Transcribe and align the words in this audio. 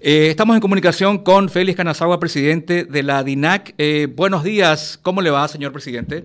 Eh, 0.00 0.28
estamos 0.28 0.54
en 0.54 0.62
comunicación 0.62 1.18
con 1.18 1.48
Félix 1.48 1.76
Canazagua, 1.76 2.20
presidente 2.20 2.84
de 2.84 3.02
la 3.02 3.24
DINAC. 3.24 3.74
Eh, 3.78 4.06
buenos 4.08 4.44
días, 4.44 4.96
¿cómo 5.02 5.20
le 5.20 5.30
va, 5.30 5.48
señor 5.48 5.72
presidente? 5.72 6.22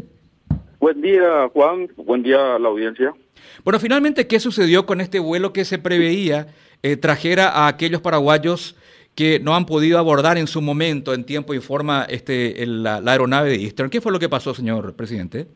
Buen 0.80 1.02
día, 1.02 1.50
Juan. 1.52 1.90
Buen 1.98 2.22
día 2.22 2.56
a 2.56 2.60
la 2.60 2.70
audiencia. 2.70 3.16
Bueno, 3.64 3.80
finalmente, 3.80 4.28
¿qué 4.28 4.40
sucedió 4.40 4.86
con 4.86 5.02
este 5.02 5.18
vuelo 5.18 5.54
que 5.54 5.66
se 5.66 5.80
preveía 5.80 6.50
eh, 6.84 6.98
trajera 6.98 7.50
a 7.50 7.68
aquellos 7.68 8.00
paraguayos 8.00 8.78
que 9.16 9.40
no 9.40 9.56
han 9.56 9.66
podido 9.66 9.98
abordar 9.98 10.38
en 10.38 10.46
su 10.46 10.62
momento, 10.62 11.16
en 11.16 11.26
tiempo 11.26 11.56
y 11.56 11.60
forma, 11.60 12.06
este, 12.08 12.64
la, 12.68 12.98
aeronave 12.98 13.50
de 13.50 13.56
Eastern? 13.56 13.90
¿Qué 13.90 14.02
fue 14.02 14.12
lo 14.12 14.20
que 14.20 14.30
pasó, 14.30 14.54
señor 14.54 14.96
presidente? 14.96 15.48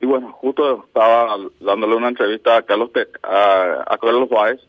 Y 0.00 0.06
bueno, 0.06 0.32
justo 0.32 0.86
estaba 0.88 1.36
dándole 1.60 1.94
una 1.94 2.08
entrevista 2.08 2.56
a 2.56 2.62
Carlos, 2.62 2.90
a, 3.22 3.84
a 3.86 3.96
Carlos 3.98 4.28
Juárez, 4.28 4.60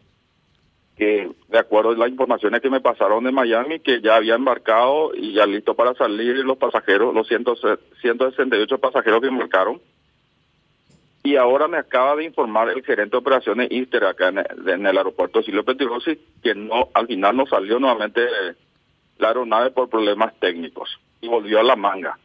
que 0.98 1.30
de 1.50 1.60
acuerdo 1.60 1.92
a 1.92 1.98
las 1.98 2.10
informaciones 2.10 2.62
que 2.62 2.70
me 2.70 2.80
pasaron 2.80 3.24
de 3.24 3.32
Miami, 3.32 3.80
que 3.80 4.02
ya 4.02 4.16
había 4.16 4.36
embarcado 4.36 5.12
y 5.14 5.34
ya 5.34 5.46
listo 5.46 5.76
para 5.76 5.94
salir 5.94 6.38
los 6.38 6.58
pasajeros, 6.58 7.14
los 7.14 7.28
168 7.28 8.78
pasajeros 8.78 9.22
que 9.22 9.28
embarcaron. 9.28 9.82
Y 11.24 11.36
ahora 11.38 11.68
me 11.68 11.78
acaba 11.78 12.16
de 12.16 12.26
informar 12.26 12.70
el 12.70 12.84
gerente 12.84 13.12
de 13.12 13.18
operaciones 13.18 13.72
Easter 13.72 14.06
acá 14.06 14.30
en 14.30 14.86
el, 14.86 14.98
aeropuerto 14.98 15.42
Silvio 15.42 15.66
Petirossi 15.66 16.20
que 16.42 16.54
no 16.54 16.90
al 16.94 17.08
final 17.08 17.36
no 17.36 17.48
salió 17.48 17.80
nuevamente 17.80 18.22
la 19.18 19.30
aeronave 19.30 19.72
por 19.72 19.90
problemas 19.90 20.34
técnicos 20.40 21.00
y 21.22 21.28
volvió 21.28 21.60
a 21.60 21.64
la 21.64 21.76
manga. 21.76 22.18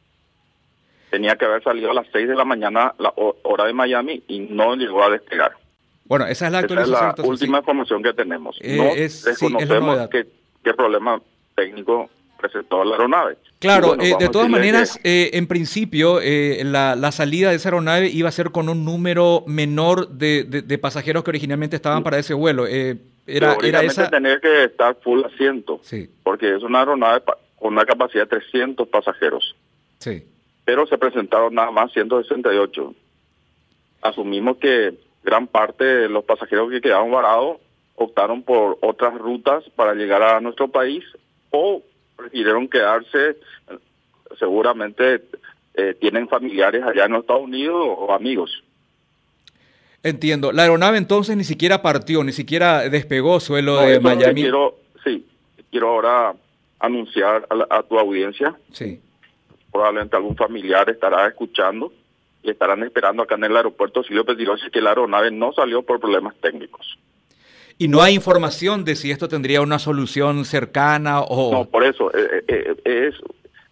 Tenía 1.10 1.36
que 1.36 1.46
haber 1.46 1.62
salido 1.62 1.90
a 1.90 1.94
las 1.94 2.06
6 2.12 2.28
de 2.28 2.36
la 2.36 2.44
mañana, 2.44 2.94
la 2.98 3.12
hora 3.16 3.64
de 3.64 3.72
Miami, 3.72 4.22
y 4.28 4.40
no 4.40 4.76
llegó 4.76 5.02
a 5.02 5.10
despegar. 5.10 5.52
Bueno, 6.10 6.26
esa 6.26 6.46
es 6.46 6.52
la 6.52 6.58
actualización. 6.58 7.10
es 7.10 7.18
la 7.18 7.24
última 7.24 7.58
información 7.58 8.02
que 8.02 8.12
tenemos. 8.12 8.58
Eh, 8.62 8.76
no 8.76 8.96
desconocemos 8.96 10.08
qué, 10.10 10.74
problema 10.74 11.22
técnico 11.54 12.10
presentó 12.36 12.82
la 12.82 12.96
aeronave. 12.96 13.36
Claro, 13.60 13.94
eh, 14.00 14.16
de 14.18 14.28
todas 14.28 14.48
maneras, 14.48 14.98
eh, 15.04 15.30
en 15.34 15.46
principio, 15.46 16.18
la, 16.20 17.12
salida 17.12 17.50
de 17.50 17.56
esa 17.56 17.68
aeronave 17.68 18.08
iba 18.08 18.28
a 18.28 18.32
ser 18.32 18.50
con 18.50 18.68
un 18.68 18.84
número 18.84 19.44
menor 19.46 20.08
de, 20.08 20.78
pasajeros 20.82 21.22
que 21.22 21.30
originalmente 21.30 21.76
estaban 21.76 22.02
para 22.02 22.18
ese 22.18 22.34
vuelo. 22.34 22.66
era, 22.66 23.56
era 23.62 23.82
esa... 23.82 24.10
tener 24.10 24.40
que 24.40 24.64
estar 24.64 24.96
full 25.04 25.22
asiento, 25.24 25.78
sí. 25.84 26.10
porque 26.24 26.56
es 26.56 26.64
una 26.64 26.80
aeronave 26.80 27.22
con 27.56 27.72
una 27.72 27.84
capacidad 27.84 28.28
de 28.28 28.40
300 28.40 28.88
pasajeros. 28.88 29.54
Sí. 29.98 30.24
Pero 30.64 30.88
se 30.88 30.98
presentaron 30.98 31.54
nada 31.54 31.70
más 31.70 31.92
168. 31.92 32.94
Asumimos 34.02 34.56
que 34.56 34.98
gran 35.22 35.46
parte 35.46 35.84
de 35.84 36.08
los 36.08 36.24
pasajeros 36.24 36.70
que 36.70 36.80
quedaron 36.80 37.10
varados 37.10 37.58
optaron 37.94 38.42
por 38.42 38.78
otras 38.80 39.14
rutas 39.14 39.62
para 39.76 39.94
llegar 39.94 40.22
a 40.22 40.40
nuestro 40.40 40.68
país 40.68 41.04
o 41.50 41.82
prefirieron 42.16 42.66
quedarse, 42.68 43.36
seguramente 44.38 45.22
eh, 45.74 45.94
tienen 46.00 46.28
familiares 46.28 46.82
allá 46.82 47.04
en 47.04 47.12
los 47.12 47.20
Estados 47.22 47.42
Unidos 47.42 47.76
o 47.76 48.12
amigos. 48.12 48.62
Entiendo. 50.02 50.50
La 50.52 50.62
aeronave 50.62 50.96
entonces 50.96 51.36
ni 51.36 51.44
siquiera 51.44 51.82
partió, 51.82 52.24
ni 52.24 52.32
siquiera 52.32 52.88
despegó 52.88 53.38
suelo 53.38 53.80
de 53.80 54.00
Miami. 54.00 54.42
Quiero, 54.42 54.76
sí, 55.04 55.26
quiero 55.70 55.90
ahora 55.90 56.34
anunciar 56.78 57.46
a, 57.50 57.76
a 57.78 57.82
tu 57.82 57.98
audiencia. 57.98 58.56
Sí. 58.72 58.98
Probablemente 59.70 60.16
algún 60.16 60.36
familiar 60.36 60.88
estará 60.88 61.28
escuchando 61.28 61.92
y 62.42 62.50
estarán 62.50 62.82
esperando 62.82 63.22
acá 63.22 63.34
en 63.34 63.44
el 63.44 63.56
aeropuerto 63.56 64.02
Silvio 64.02 64.24
Petirosi 64.24 64.70
que 64.70 64.80
la 64.80 64.90
aeronave 64.90 65.30
no 65.30 65.52
salió 65.52 65.82
por 65.82 66.00
problemas 66.00 66.34
técnicos. 66.36 66.98
¿Y 67.78 67.88
no 67.88 68.02
hay 68.02 68.14
información 68.14 68.84
de 68.84 68.94
si 68.94 69.10
esto 69.10 69.28
tendría 69.28 69.62
una 69.62 69.78
solución 69.78 70.44
cercana 70.44 71.22
o...? 71.22 71.50
No, 71.50 71.64
por 71.64 71.84
eso, 71.84 72.12
eh, 72.14 72.44
eh, 72.46 72.74
eh, 72.84 73.08
es 73.08 73.14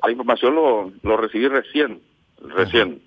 la 0.02 0.10
información 0.10 0.54
lo, 0.54 0.92
lo 1.02 1.16
recibí 1.16 1.48
recién, 1.48 2.00
recién, 2.40 3.02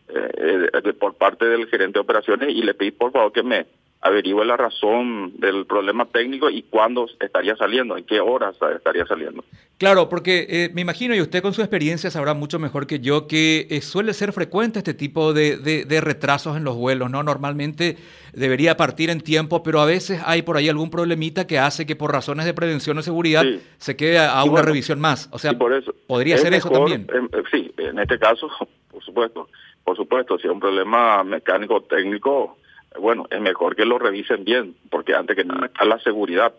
por 1.00 1.16
parte 1.16 1.46
del 1.46 1.68
gerente 1.68 1.94
de 1.94 2.02
operaciones 2.02 2.50
y 2.50 2.62
le 2.62 2.74
pedí 2.74 2.92
por 2.92 3.12
favor 3.12 3.32
que 3.32 3.44
me 3.44 3.66
averigüe 4.02 4.44
la 4.44 4.58
razón 4.58 5.40
del 5.40 5.66
problema 5.68 6.06
técnico 6.06 6.50
y 6.50 6.64
cuándo 6.64 7.08
estaría 7.20 7.56
saliendo, 7.56 7.96
en 7.98 8.04
qué 8.04 8.20
horas 8.20 8.56
estaría 8.76 9.06
saliendo. 9.06 9.44
Claro, 9.78 10.10
porque 10.10 10.48
eh, 10.50 10.70
me 10.74 10.82
imagino, 10.82 11.16
y 11.16 11.22
usted 11.22 11.42
con 11.42 11.54
su 11.54 11.62
experiencia 11.62 12.10
sabrá 12.10 12.34
mucho 12.34 12.58
mejor 12.58 12.88
que 12.88 13.00
yo, 13.00 13.28
que 13.28 13.68
eh, 13.70 13.82
suele 13.82 14.14
ser 14.14 14.34
frecuente 14.34 14.80
este 14.80 14.96
tipo 14.96 15.34
de, 15.34 15.58
de, 15.58 16.02
retrasos 16.02 16.58
en 16.58 16.64
los 16.64 16.76
vuelos, 16.76 17.12
¿no? 17.12 17.22
Normalmente 17.22 17.98
debería 18.34 18.76
partir 18.76 19.12
en 19.12 19.22
tiempo, 19.22 19.62
pero 19.62 19.82
a 19.82 19.86
veces 19.86 20.22
hay 20.26 20.42
por 20.42 20.58
ahí 20.58 20.68
algún 20.68 20.90
problemita 20.90 21.46
que 21.46 21.60
hace 21.60 21.86
que 21.86 21.96
por 21.96 22.12
razones 22.12 22.46
de 22.46 22.54
prevención 22.56 22.98
o 22.98 23.02
seguridad 23.04 23.44
se 23.78 23.96
quede 23.96 24.20
a, 24.20 24.44
una 24.44 24.64
revisión 24.64 25.00
más. 25.00 25.30
O 25.32 25.38
sea, 25.38 25.54
por 25.58 25.74
eso, 25.74 25.94
podría 26.08 26.38
ser 26.38 26.54
eso 26.54 26.70
también. 26.70 27.08
Eh, 27.14 27.44
sí, 27.52 27.72
en 27.78 28.00
este 28.00 28.18
caso, 28.18 28.50
por 28.92 29.04
supuesto, 29.04 29.48
por 29.84 29.96
supuesto, 29.96 30.38
si 30.40 30.48
es 30.48 30.54
un 30.54 30.60
problema 30.60 31.24
mecánico 31.24 31.82
técnico 31.82 32.58
bueno, 33.00 33.28
es 33.30 33.42
mejor 33.42 33.76
que 33.76 33.86
lo 33.86 33.98
revisen 33.98 34.44
bien, 34.44 34.76
porque 34.90 35.14
antes 35.14 35.36
que 35.36 35.44
nada 35.44 35.68
está 35.68 35.86
la 35.86 36.00
seguridad, 36.00 36.54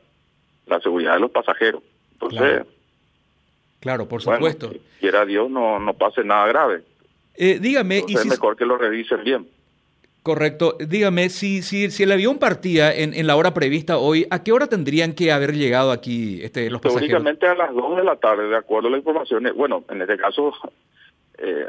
la 0.67 0.81
seguridad 0.81 1.15
de 1.15 1.21
los 1.21 1.31
pasajeros. 1.31 1.83
Entonces, 2.13 2.63
claro, 3.81 4.09
por 4.09 4.23
supuesto. 4.23 4.69
Bueno, 4.69 4.83
quiera 5.01 5.25
Dios 5.25 5.51
no, 5.51 5.79
no 5.79 5.95
pase 5.95 6.25
nada 6.25 6.47
grave. 6.47 6.83
Eh, 7.35 7.59
dígame, 7.61 8.05
es 8.09 8.27
mejor 8.27 8.57
que 8.57 8.65
lo 8.65 8.77
revisen 8.77 9.25
bien. 9.25 9.49
Correcto. 10.23 10.77
Dígame, 10.79 11.31
si, 11.31 11.63
si, 11.63 11.91
si 11.91 12.05
el 12.05 12.13
avión 12.13 12.39
partía 12.39 12.95
en, 12.95 13.13
en, 13.13 13.27
la 13.27 13.35
hora 13.35 13.55
prevista 13.55 13.99
hoy, 13.99 14.27
¿a 14.31 14.45
qué 14.45 14.53
hora 14.53 14.69
tendrían 14.69 15.15
que 15.15 15.33
haber 15.33 15.55
llegado 15.55 15.91
aquí 15.91 16.41
este, 16.43 16.71
los 16.71 16.81
pasajeros? 16.81 17.09
Teóricamente 17.09 17.47
a 17.49 17.55
las 17.55 17.75
2 17.75 17.97
de 17.97 18.05
la 18.05 18.17
tarde, 18.17 18.49
de 18.49 18.57
acuerdo 18.57 18.87
a 18.87 18.93
la 18.93 18.99
información. 18.99 19.51
Bueno, 19.57 19.85
en 19.91 20.01
este 20.01 20.17
caso, 20.17 20.53
eh, 21.39 21.67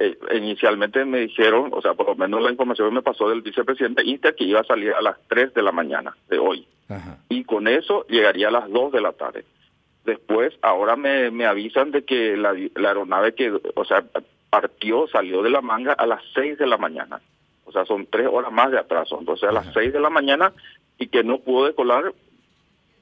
eh, 0.00 0.18
inicialmente 0.34 1.04
me 1.04 1.20
dijeron, 1.20 1.68
o 1.74 1.82
sea, 1.82 1.92
por 1.92 2.06
lo 2.06 2.14
menos 2.14 2.42
la 2.42 2.50
información 2.50 2.88
que 2.88 2.94
me 2.94 3.02
pasó 3.02 3.28
del 3.28 3.42
vicepresidente 3.42 4.02
Inter, 4.02 4.34
que 4.34 4.44
iba 4.44 4.60
a 4.60 4.64
salir 4.64 4.94
a 4.94 5.02
las 5.02 5.16
3 5.28 5.52
de 5.52 5.62
la 5.62 5.72
mañana 5.72 6.16
de 6.30 6.38
hoy. 6.38 6.66
Y 7.28 7.44
con 7.44 7.68
eso 7.68 8.06
llegaría 8.08 8.48
a 8.48 8.50
las 8.50 8.70
2 8.70 8.92
de 8.92 9.00
la 9.02 9.12
tarde. 9.12 9.44
Después, 10.06 10.54
ahora 10.62 10.96
me, 10.96 11.30
me 11.30 11.44
avisan 11.44 11.90
de 11.90 12.02
que 12.02 12.34
la, 12.36 12.54
la 12.74 12.88
aeronave 12.88 13.34
que, 13.34 13.52
o 13.74 13.84
sea, 13.84 14.02
partió, 14.48 15.06
salió 15.06 15.42
de 15.42 15.50
la 15.50 15.60
manga 15.60 15.92
a 15.92 16.06
las 16.06 16.22
6 16.34 16.56
de 16.56 16.66
la 16.66 16.78
mañana. 16.78 17.20
O 17.66 17.70
sea, 17.70 17.84
son 17.84 18.06
tres 18.06 18.26
horas 18.26 18.50
más 18.50 18.70
de 18.70 18.78
atraso. 18.78 19.18
Entonces, 19.20 19.50
a 19.50 19.52
las 19.52 19.70
6 19.74 19.92
de 19.92 20.00
la 20.00 20.10
mañana 20.10 20.54
y 20.98 21.08
que 21.08 21.22
no 21.22 21.40
pudo 21.40 21.66
decolar 21.66 22.14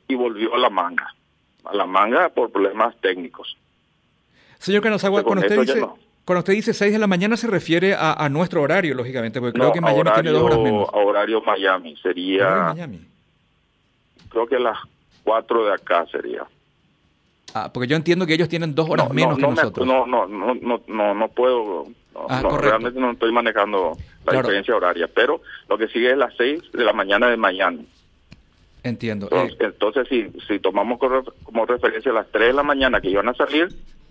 y 0.09 0.17
volvió 0.17 0.53
a 0.57 0.59
la 0.59 0.69
manga. 0.69 1.15
A 1.65 1.77
la 1.77 1.87
manga 1.87 2.29
por 2.31 2.51
problemas 2.51 2.95
técnicos. 3.01 3.57
Señor 4.59 4.83
Canosagua, 4.83 5.23
cuando 5.23 5.47
usted 5.47 5.61
dice... 5.61 5.87
Cuando 6.29 6.41
usted 6.41 6.53
dice 6.53 6.75
6 6.75 6.93
de 6.93 6.99
la 6.99 7.07
mañana 7.07 7.39
se 7.39 7.47
refiere 7.47 7.97
a, 7.99 8.29
nuestro 8.29 8.61
horario, 8.61 8.95
lógicamente, 8.95 9.41
porque 9.41 9.59
creo 9.59 9.73
que 9.73 9.81
Miami 9.81 10.11
tiene 10.13 10.31
dos 10.31 10.43
horas 10.43 10.59
menos. 10.59 10.87
A 10.93 10.99
horario 10.99 11.41
Miami 11.41 11.97
sería... 11.97 12.75
Miami? 12.75 13.01
Creo 14.29 14.47
que 14.47 14.57
a 14.57 14.59
las 14.59 14.77
4 15.25 15.65
de 15.65 15.73
acá 15.73 16.05
sería. 16.13 16.45
Ah, 17.55 17.71
porque 17.73 17.87
yo 17.87 17.97
entiendo 17.97 18.27
que 18.27 18.35
ellos 18.35 18.51
tienen 18.51 18.75
dos 18.75 18.91
horas 18.91 19.11
menos 19.11 19.39
que 19.39 19.43
nosotros. 19.47 19.87
no, 19.87 20.05
no, 20.05 20.27
no, 20.27 20.55
no, 20.55 20.83
no, 20.87 21.15
no 21.15 21.29
puedo... 21.29 21.87
Ah, 22.29 22.43
realmente 22.61 23.01
no 23.01 23.13
estoy 23.13 23.33
manejando 23.33 23.97
la 24.27 24.33
diferencia 24.35 24.77
horaria, 24.77 25.09
pero 25.09 25.41
lo 25.67 25.79
que 25.79 25.89
sigue 25.89 26.11
es 26.11 26.19
las 26.19 26.37
6 26.37 26.73
de 26.73 26.85
la 26.85 26.93
mañana 26.93 27.29
de 27.29 27.39
Miami. 27.39 27.89
Entiendo. 28.83 29.31
Entonces, 29.33 30.07
eh. 30.11 30.31
si, 30.31 30.41
si 30.47 30.59
tomamos 30.59 30.99
como 31.43 31.65
referencia 31.65 32.13
las 32.13 32.31
3 32.31 32.49
de 32.49 32.53
la 32.53 32.65
mañana 32.65 33.01
que 33.01 33.09
iban 33.09 33.31
a 33.31 33.33
salir, 33.33 33.69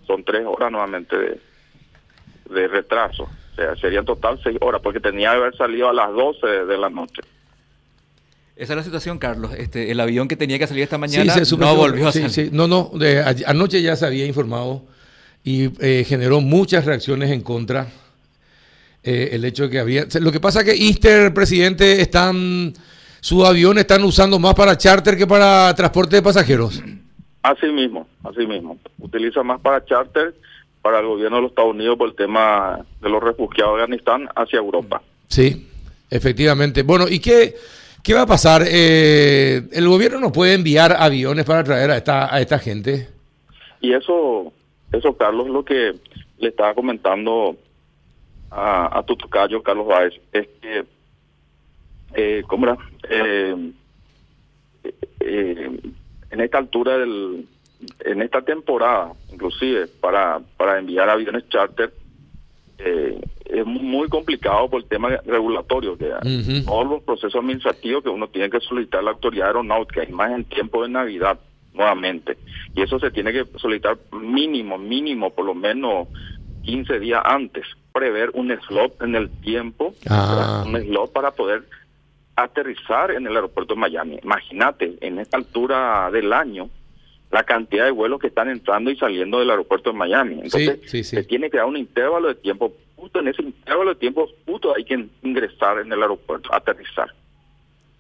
son 0.08 0.24
3 0.24 0.48
horas 0.48 0.72
nuevamente 0.72 1.16
de 1.16 1.57
de 2.50 2.68
retraso. 2.68 3.24
O 3.24 3.56
sea, 3.56 3.76
serían 3.76 4.06
total 4.06 4.40
seis 4.44 4.58
horas, 4.62 4.82
porque 4.84 5.00
tenía 5.00 5.32
que 5.32 5.38
haber 5.38 5.58
salido 5.58 5.90
a 5.90 5.94
las 5.94 6.12
12 6.12 6.48
de 6.66 6.78
la 6.78 6.90
noche. 6.90 7.22
Esa 8.56 8.74
es 8.74 8.78
la 8.78 8.84
situación, 8.84 9.20
Carlos. 9.20 9.54
Este, 9.56 9.92
el 9.92 10.00
avión 10.00 10.28
que 10.28 10.36
tenía 10.36 10.58
que 10.58 10.66
salir 10.66 10.84
esta 10.84 10.98
mañana 10.98 11.36
no 11.58 11.76
volvió 11.76 12.08
a 12.08 12.12
salir. 12.12 12.52
No, 12.52 12.68
no, 12.68 12.92
de, 12.94 13.24
anoche 13.46 13.82
ya 13.82 13.96
se 13.96 14.06
había 14.06 14.26
informado 14.26 14.84
y 15.44 15.70
eh, 15.80 16.04
generó 16.08 16.42
muchas 16.42 16.86
reacciones 16.86 17.30
en 17.32 17.42
contra. 17.42 17.88
Eh, 19.04 19.30
el 19.34 19.46
hecho 19.46 19.64
de 19.64 19.70
que 19.70 19.80
había... 19.80 20.06
Lo 20.20 20.32
que 20.32 20.40
pasa 20.40 20.62
es 20.62 20.66
que 20.66 20.72
Easter, 20.74 21.34
presidente, 21.34 22.02
están... 22.02 22.74
Sus 23.22 23.46
aviones 23.46 23.82
están 23.82 24.04
usando 24.04 24.40
más 24.40 24.54
para 24.56 24.78
charter 24.78 25.18
que 25.18 25.28
para 25.28 25.74
transporte 25.76 26.16
de 26.18 26.22
pasajeros. 26.22 26.82
Así 27.44 27.68
mismo, 27.68 28.08
así 28.24 28.46
mismo. 28.46 28.78
Utiliza 29.00 29.44
más 29.44 29.60
para 29.62 29.84
charter 29.86 30.36
para 30.82 31.00
el 31.00 31.08
gobierno 31.08 31.38
de 31.38 31.42
los 31.44 31.52
Estados 31.52 31.74
Unidos 31.74 31.98
por 31.98 32.10
el 32.10 32.16
tema 32.16 32.80
de 33.02 33.10
los 33.10 33.22
refugiados 33.22 33.78
de 33.78 33.84
Afganistán 33.84 34.30
hacia 34.36 34.60
Europa. 34.60 35.02
Sí, 35.28 35.68
efectivamente. 36.10 36.84
Bueno, 36.84 37.06
¿y 37.10 37.20
qué, 37.20 37.56
qué 38.04 38.14
va 38.14 38.22
a 38.22 38.28
pasar? 38.28 38.64
Eh, 38.66 39.64
¿El 39.72 39.88
gobierno 39.88 40.20
no 40.20 40.32
puede 40.32 40.54
enviar 40.54 40.96
aviones 40.98 41.46
para 41.46 41.64
traer 41.64 41.92
a 41.92 41.98
esta, 41.98 42.34
a 42.34 42.40
esta 42.40 42.60
gente? 42.60 43.10
Y 43.82 43.94
eso, 43.94 44.52
eso 44.92 45.16
Carlos, 45.18 45.48
lo 45.50 45.64
que 45.64 45.94
le 46.40 46.50
estaba 46.50 46.74
comentando 46.74 47.58
a, 48.52 49.00
a 49.00 49.04
tu 49.04 49.16
tocayo, 49.16 49.62
Carlos 49.62 49.88
Báez, 49.88 50.14
es 50.32 50.48
que, 50.62 50.86
eh, 52.14 52.44
¿cómo 52.48 52.66
era? 52.66 52.78
Eh, 53.10 53.72
eh, 55.20 55.80
en 56.30 56.42
esta 56.42 56.58
altura 56.58 56.98
del, 56.98 57.48
en 58.00 58.22
esta 58.22 58.42
temporada, 58.42 59.14
inclusive 59.32 59.88
para, 60.02 60.40
para 60.58 60.80
enviar 60.80 61.10
aviones 61.10 61.48
charter, 61.50 61.94
eh, 62.80 63.20
es 63.46 63.66
muy 63.66 64.08
complicado 64.08 64.70
por 64.70 64.82
el 64.82 64.88
tema 64.88 65.10
regulatorio, 65.26 65.98
que 65.98 66.12
todos 66.66 66.88
los 66.88 67.04
procesos 67.04 67.36
administrativos 67.36 68.04
que 68.04 68.10
uno 68.10 68.28
tiene 68.28 68.50
que 68.50 68.60
solicitar 68.60 69.00
a 69.00 69.04
la 69.04 69.12
autoridad 69.12 69.48
aeronáutica, 69.48 70.04
y 70.04 70.12
más 70.12 70.32
en 70.32 70.44
tiempo 70.46 70.84
de 70.84 70.90
Navidad, 70.90 71.40
nuevamente. 71.74 72.38
Y 72.76 72.82
eso 72.82 73.00
se 73.00 73.12
tiene 73.12 73.32
que 73.32 73.46
solicitar 73.58 73.98
mínimo, 74.12 74.78
mínimo, 74.78 75.32
por 75.32 75.46
lo 75.46 75.56
menos 75.56 76.08
15 76.64 77.00
días 77.00 77.22
antes, 77.24 77.66
prever 77.94 78.32
un 78.34 78.52
slot 78.68 79.02
en 79.02 79.16
el 79.16 79.30
tiempo, 79.42 79.94
Ah. 80.10 80.64
un 80.66 80.76
slot 80.76 81.14
para 81.14 81.32
poder 81.32 81.64
aterrizar 82.36 83.12
en 83.12 83.26
el 83.26 83.36
aeropuerto 83.36 83.74
de 83.74 83.80
Miami. 83.80 84.20
Imagínate, 84.24 84.98
en 85.02 85.20
esta 85.20 85.38
altura 85.38 86.12
del 86.12 86.32
año, 86.34 86.70
la 87.32 87.44
cantidad 87.44 87.86
de 87.86 87.92
vuelos 87.92 88.20
que 88.20 88.28
están 88.28 88.50
entrando 88.50 88.90
y 88.90 88.96
saliendo 88.98 89.40
del 89.40 89.50
aeropuerto 89.50 89.92
de 89.92 89.98
Miami. 89.98 90.36
Entonces, 90.36 90.80
sí, 90.86 91.04
sí. 91.04 91.18
se 91.18 91.24
tiene 91.24 91.50
que 91.50 91.58
dar 91.58 91.66
un 91.66 91.78
intervalo 91.78 92.30
de 92.30 92.36
tiempo, 92.36 92.74
justo 92.96 93.20
en 93.20 93.28
ese 93.28 93.42
intervalo 93.42 93.94
de 93.94 94.00
tiempo, 94.00 94.30
justo 94.46 94.74
hay 94.76 94.86
que 94.86 95.08
ingresar 95.24 95.80
en 95.80 95.92
el 95.92 96.02
aeropuerto, 96.02 96.54
aterrizar. 96.54 97.14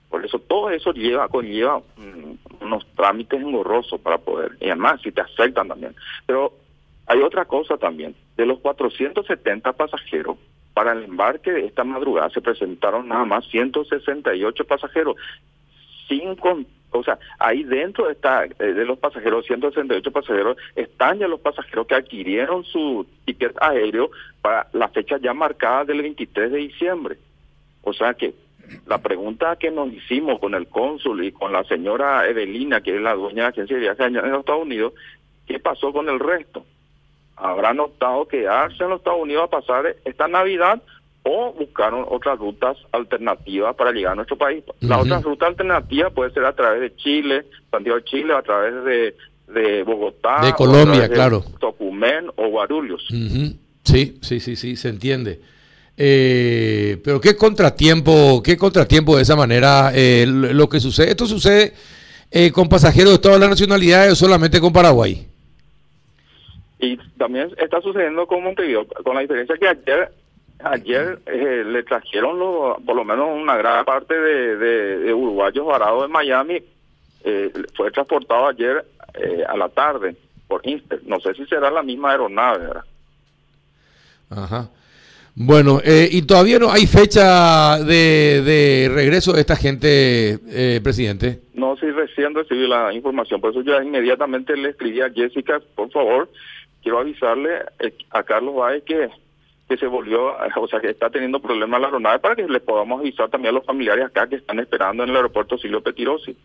Por 0.09 0.25
eso 0.25 0.39
todo 0.39 0.69
eso 0.69 0.93
lleva 0.93 1.27
conlleva 1.27 1.79
mm, 1.97 2.63
unos 2.63 2.85
trámites 2.95 3.41
engorrosos 3.41 3.99
para 3.99 4.17
poder, 4.17 4.51
y 4.61 4.65
además 4.67 5.01
si 5.03 5.11
te 5.11 5.19
aceptan 5.21 5.67
también. 5.67 5.93
Pero 6.25 6.53
hay 7.05 7.21
otra 7.21 7.43
cosa 7.45 7.77
también, 7.77 8.15
de 8.37 8.45
los 8.45 8.59
470 8.59 9.73
pasajeros, 9.73 10.37
para 10.73 10.93
el 10.93 11.03
embarque 11.03 11.51
de 11.51 11.65
esta 11.65 11.83
madrugada 11.83 12.29
se 12.29 12.39
presentaron 12.39 13.07
nada 13.07 13.25
más 13.25 13.45
168 13.47 14.63
pasajeros, 14.65 15.15
sin 16.07 16.35
con- 16.35 16.65
o 16.91 17.03
sea, 17.03 17.19
ahí 17.39 17.63
dentro 17.63 18.09
está 18.09 18.45
eh, 18.45 18.49
de 18.59 18.85
los 18.85 18.97
pasajeros, 18.97 19.45
168 19.45 20.11
pasajeros, 20.11 20.57
están 20.75 21.19
ya 21.19 21.27
los 21.27 21.39
pasajeros 21.39 21.87
que 21.87 21.95
adquirieron 21.95 22.63
su 22.63 23.05
ticket 23.25 23.55
aéreo 23.61 24.09
para 24.41 24.67
la 24.73 24.87
fecha 24.89 25.17
ya 25.17 25.33
marcada 25.33 25.85
del 25.85 26.01
23 26.01 26.51
de 26.51 26.57
diciembre. 26.57 27.17
O 27.83 27.93
sea 27.93 28.13
que 28.13 28.33
la 28.85 28.97
pregunta 28.97 29.55
que 29.57 29.71
nos 29.71 29.91
hicimos 29.93 30.39
con 30.39 30.53
el 30.55 30.67
cónsul 30.67 31.23
y 31.23 31.31
con 31.31 31.51
la 31.53 31.63
señora 31.65 32.27
Evelina, 32.27 32.81
que 32.81 32.95
es 32.95 33.01
la 33.01 33.13
dueña 33.13 33.35
de 33.35 33.41
la 33.43 33.47
agencia 33.49 33.75
de 33.75 33.81
viajes 33.81 34.07
en 34.07 34.13
los 34.13 34.39
Estados 34.39 34.63
Unidos, 34.63 34.93
¿qué 35.45 35.59
pasó 35.59 35.93
con 35.93 36.09
el 36.09 36.19
resto? 36.19 36.65
¿Habrán 37.35 37.79
optado 37.79 38.27
quedarse 38.27 38.83
en 38.83 38.89
los 38.89 38.99
Estados 38.99 39.21
Unidos 39.21 39.45
a 39.45 39.59
pasar 39.59 39.95
esta 40.03 40.27
Navidad 40.27 40.81
o 41.27 41.53
buscaron 41.53 42.05
otras 42.09 42.39
rutas 42.39 42.77
alternativas 42.91 43.75
para 43.75 43.91
llegar 43.91 44.13
a 44.13 44.15
nuestro 44.15 44.37
país? 44.37 44.63
La 44.79 44.99
otra 44.99 45.19
ruta 45.19 45.47
alternativa 45.47 46.09
puede 46.09 46.31
ser 46.31 46.45
a 46.45 46.55
través 46.55 46.79
de 46.79 46.95
Chile, 46.95 47.45
Santiago 47.69 47.97
de 47.97 48.05
Chile, 48.05 48.33
a 48.33 48.41
través 48.41 48.83
de, 48.85 49.15
de 49.53 49.83
Bogotá, 49.83 50.41
De 50.41 50.53
Colombia, 50.53 50.93
través 50.93 51.09
de 51.09 51.15
claro. 51.15 51.43
Tocumen 51.59 52.29
o 52.37 52.47
Guarulhos. 52.47 53.05
Sí, 53.83 54.17
sí, 54.21 54.39
sí, 54.39 54.55
sí, 54.55 54.75
se 54.75 54.89
entiende. 54.89 55.41
Eh, 55.97 56.97
pero 57.03 57.19
qué 57.19 57.35
contratiempo, 57.35 58.41
qué 58.43 58.55
contratiempo 58.55 59.17
de 59.17 59.23
esa 59.23 59.35
manera 59.35 59.91
eh, 59.93 60.25
lo, 60.27 60.53
lo 60.53 60.69
que 60.69 60.79
sucede. 60.79 61.09
Esto 61.09 61.25
sucede 61.25 61.73
eh, 62.31 62.51
con 62.51 62.69
pasajeros 62.69 63.13
de 63.13 63.19
todas 63.19 63.39
las 63.39 63.49
nacionalidades 63.49 64.13
o 64.13 64.15
solamente 64.15 64.61
con 64.61 64.71
Paraguay. 64.71 65.27
Y 66.79 66.97
también 67.17 67.49
está 67.57 67.81
sucediendo 67.81 68.27
con 68.27 68.43
Montevideo, 68.43 68.85
con 69.03 69.15
la 69.15 69.21
diferencia 69.21 69.55
que 69.57 69.67
ayer 69.67 70.11
ayer 70.63 71.19
eh, 71.25 71.63
le 71.65 71.83
trajeron 71.83 72.39
lo- 72.39 72.77
por 72.85 72.95
lo 72.95 73.03
menos 73.05 73.29
una 73.33 73.55
gran 73.57 73.85
parte 73.85 74.13
de, 74.17 74.57
de- 74.57 74.97
de 74.99 75.13
uruguayos 75.13 75.65
varados 75.65 76.05
en 76.05 76.11
Miami, 76.11 76.61
eh, 77.23 77.51
fue 77.75 77.91
transportado 77.91 78.47
ayer 78.47 78.85
eh, 79.13 79.43
a 79.47 79.55
la 79.57 79.69
tarde 79.69 80.15
por 80.47 80.65
Inter. 80.67 81.01
No 81.05 81.19
sé 81.19 81.33
si 81.33 81.45
será 81.45 81.69
la 81.69 81.83
misma 81.83 82.11
aeronave, 82.11 82.65
¿verdad? 82.67 82.83
Ajá. 84.29 84.69
Bueno, 85.39 85.79
eh, 85.83 86.09
y 86.11 86.23
todavía 86.23 86.57
no 86.57 86.71
hay 86.71 86.87
fecha 86.87 87.77
de, 87.79 88.41
de 88.43 88.89
regreso 88.91 89.33
de 89.33 89.41
esta 89.41 89.55
gente, 89.55 90.39
eh, 90.49 90.81
presidente. 90.81 91.41
No 91.53 91.77
si 91.77 91.85
recién 91.91 92.33
recibí 92.33 92.67
la 92.67 92.91
información, 92.91 93.39
por 93.39 93.51
eso 93.51 93.61
yo 93.61 93.79
inmediatamente 93.79 94.57
le 94.57 94.69
escribí 94.69 94.99
a 95.01 95.11
Jessica, 95.11 95.61
por 95.75 95.91
favor, 95.91 96.27
quiero 96.81 96.97
avisarle 96.99 97.51
a 98.09 98.23
Carlos 98.23 98.55
Báez 98.55 98.83
que, 98.83 99.09
que 99.67 99.77
se 99.77 99.85
volvió, 99.87 100.31
eh, 100.31 100.49
o 100.59 100.67
sea, 100.67 100.79
que 100.79 100.89
está 100.89 101.09
teniendo 101.09 101.41
problemas 101.41 101.79
la 101.81 101.87
aeronave 101.87 102.19
para 102.19 102.35
que 102.35 102.43
le 102.47 102.59
podamos 102.59 103.01
avisar 103.01 103.29
también 103.29 103.53
a 103.53 103.57
los 103.57 103.65
familiares 103.65 104.05
acá 104.05 104.27
que 104.27 104.37
están 104.37 104.59
esperando 104.59 105.03
en 105.03 105.09
el 105.09 105.15
aeropuerto 105.15 105.57
Silvio 105.57 105.81
Petirosi, 105.81 106.35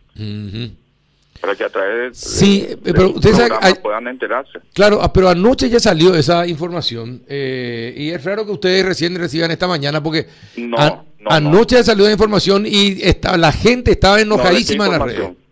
para 1.41 1.55
que 1.55 1.63
a 1.65 1.69
través 1.69 2.11
de, 2.11 2.15
Sí, 2.15 2.61
de- 2.61 2.77
pero 2.77 3.07
del 3.07 3.15
usted 3.15 3.31
sabe- 3.33 3.75
puedan 3.81 4.07
enterarse. 4.07 4.59
Claro, 4.73 4.99
ah, 5.01 5.11
pero 5.11 5.29
anoche 5.29 5.69
ya 5.69 5.79
salió 5.79 6.15
esa 6.15 6.47
información 6.47 7.23
eh, 7.27 7.93
y 7.97 8.09
es 8.11 8.23
raro 8.23 8.45
que 8.45 8.51
ustedes 8.53 8.85
recién 8.85 9.15
reciban 9.15 9.51
esta 9.51 9.67
mañana 9.67 10.01
porque 10.01 10.27
No, 10.57 10.77
a- 10.77 11.03
no, 11.19 11.29
anoche 11.31 11.75
ya 11.77 11.83
salió 11.83 12.05
la 12.05 12.11
información 12.11 12.65
y 12.65 13.01
está, 13.01 13.37
la 13.37 13.51
gente 13.51 13.91
estaba 13.91 14.19
enojadísima 14.21 14.87
no, 14.87 14.93
en 14.93 14.99
¿de 14.99 14.99
las 14.99 15.07
qué 15.07 15.13
redes. 15.13 15.29
información? 15.29 15.43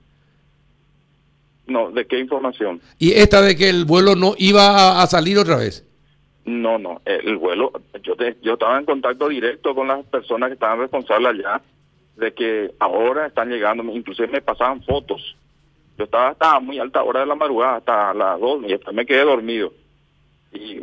No, 1.68 1.92
¿de 1.92 2.06
qué 2.06 2.20
información? 2.20 2.82
Y 3.00 3.12
esta 3.14 3.42
de 3.42 3.56
que 3.56 3.70
el 3.70 3.86
vuelo 3.86 4.16
no 4.16 4.36
iba 4.38 4.68
a, 5.00 5.04
a 5.04 5.08
salir 5.08 5.38
otra 5.40 5.56
vez. 5.56 5.86
No, 6.46 6.80
no, 6.80 7.02
el 7.06 7.38
vuelo, 7.38 7.72
yo 8.02 8.16
te- 8.16 8.36
yo 8.42 8.54
estaba 8.54 8.78
en 8.80 8.86
contacto 8.86 9.30
directo 9.30 9.76
con 9.76 9.88
las 9.88 10.04
personas 10.06 10.50
que 10.50 10.54
estaban 10.56 10.80
responsables 10.80 11.30
allá 11.46 11.62
de 12.18 12.34
que 12.34 12.72
ahora 12.80 13.28
están 13.28 13.50
llegando, 13.50 13.84
inclusive 13.84 14.28
me 14.28 14.42
pasaban 14.42 14.82
fotos. 14.84 15.36
Yo 15.98 16.06
estaba 16.06 16.30
hasta 16.30 16.60
muy 16.60 16.80
alta 16.80 17.04
hora 17.04 17.20
de 17.20 17.26
la 17.28 17.36
madrugada, 17.36 17.76
hasta 17.78 18.14
las 18.16 18.40
dos, 18.40 18.64
y 18.64 18.70
después 18.70 18.96
me 18.96 19.06
quedé 19.06 19.24
dormido. 19.24 19.72
Y 20.52 20.80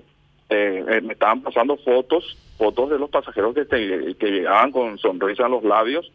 eh, 0.50 0.84
eh, 0.88 1.00
me 1.02 1.14
estaban 1.14 1.42
pasando 1.42 1.76
fotos, 1.78 2.36
fotos 2.56 2.90
de 2.90 2.98
los 2.98 3.10
pasajeros 3.10 3.52
que, 3.54 3.64
te- 3.64 4.14
que 4.14 4.30
llegaban 4.30 4.70
con 4.70 4.96
sonrisa 4.98 5.46
en 5.46 5.50
los 5.52 5.64
labios. 5.64 6.10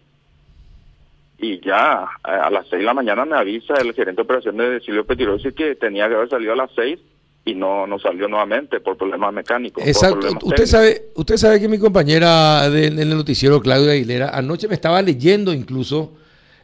Y 1.37 1.59
ya 1.59 2.07
a, 2.23 2.49
las 2.49 2.67
seis 2.69 2.79
de 2.79 2.85
la 2.85 2.93
mañana 2.93 3.25
me 3.25 3.35
avisa 3.35 3.73
el 3.75 3.93
gerente 3.93 4.21
de 4.21 4.23
operaciones 4.23 4.69
de 4.71 4.79
Silvio 4.79 5.05
Petirosi 5.05 5.51
que 5.51 5.75
tenía 5.75 6.07
que 6.07 6.15
haber 6.15 6.29
salido 6.29 6.53
a 6.53 6.57
las 6.57 6.71
seis 6.73 6.99
y 7.45 7.55
no, 7.55 7.85
no 7.87 7.99
salió 7.99 8.27
nuevamente 8.27 8.79
por 8.79 8.95
problemas 8.97 9.33
mecánicos. 9.33 9.85
Exacto. 9.85 10.19
problemas 10.19 10.43
Usted 10.43 10.55
técnicos. 10.55 10.69
sabe, 10.69 11.01
usted 11.15 11.37
sabe 11.37 11.59
que 11.59 11.67
mi 11.67 11.77
compañera 11.77 12.69
de- 12.69 12.87
en 12.87 12.99
el 12.99 13.09
noticiero, 13.09 13.59
Claudia 13.61 13.91
Aguilera, 13.93 14.29
anoche 14.29 14.67
me 14.67 14.75
estaba 14.75 15.01
leyendo 15.01 15.51
incluso, 15.53 16.13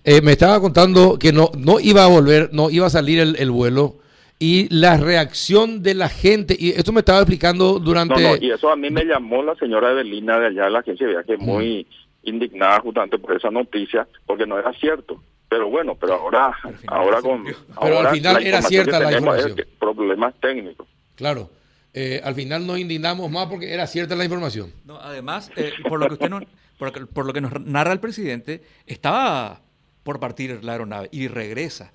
eh, 0.06 0.22
me 0.22 0.32
estaba 0.32 0.60
contando 0.62 1.20
que 1.20 1.34
no, 1.34 1.52
no 1.58 1.80
iba 1.82 2.06
a 2.06 2.08
volver, 2.08 2.50
no 2.54 2.70
iba 2.70 2.88
a 2.88 2.90
salir 2.90 3.20
el, 3.20 3.36
el 3.38 3.52
vuelo 3.52 3.98
y 4.40 4.74
la 4.74 4.96
reacción 4.96 5.84
de 5.84 5.96
la 5.96 6.08
gente, 6.08 6.56
y 6.58 6.70
esto 6.70 6.94
me 6.94 7.00
estaba 7.00 7.20
explicando 7.20 7.78
durante... 7.80 8.22
No, 8.24 8.30
no, 8.30 8.36
y 8.42 8.50
eso 8.52 8.70
a 8.72 8.78
mí 8.78 8.90
me 8.90 9.04
llamó 9.04 9.44
la 9.44 9.56
señora 9.56 9.92
Evelina 9.92 10.40
de 10.40 10.48
allá 10.48 10.64
de 10.64 10.70
la 10.72 10.80
agencia 10.80 11.06
de 11.06 11.12
viaje 11.14 11.36
muy 11.36 11.86
indignada 12.24 12.80
justamente 12.80 13.20
por 13.20 13.36
esa 13.36 13.52
noticia, 13.52 14.08
porque 14.26 14.48
no 14.48 14.58
era 14.58 14.72
cierto. 14.80 15.22
Pero 15.50 15.70
bueno, 15.70 15.96
pero 15.96 16.14
ahora, 16.14 16.56
ahora 16.88 17.22
con... 17.22 17.44
Pero 17.82 18.00
al 18.00 18.10
final 18.16 18.46
era 18.46 18.62
cierta 18.62 19.00
la 19.00 19.10
es 19.10 19.18
información. 19.18 19.56
que 19.56 19.66
problemas 19.66 20.34
técnicos. 20.40 20.88
Claro. 21.16 21.50
Eh, 21.94 22.22
al 22.24 22.36
final 22.36 22.68
nos 22.68 22.78
indignamos 22.78 23.32
más 23.32 23.48
porque 23.48 23.74
era 23.74 23.88
cierta 23.88 24.16
la 24.16 24.24
información. 24.24 24.72
No, 24.86 24.98
además, 24.98 25.52
eh, 25.56 25.74
por 25.90 26.00
lo 26.00 26.08
que 26.08 26.14
usted 26.14 26.30
no- 26.30 26.42
por, 26.78 26.88
lo 26.90 26.94
que- 26.94 27.06
por 27.08 27.26
lo 27.26 27.34
que 27.34 27.42
nos 27.42 27.60
narra 27.66 27.92
el 27.94 28.00
presidente, 28.00 28.62
estaba 28.86 29.60
por 30.04 30.20
partir 30.20 30.64
la 30.64 30.74
aeronave 30.74 31.10
y 31.12 31.28
regresa. 31.28 31.92